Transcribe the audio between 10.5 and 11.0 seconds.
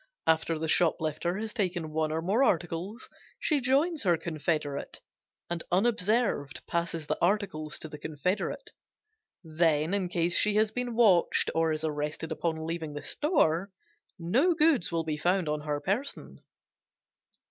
has been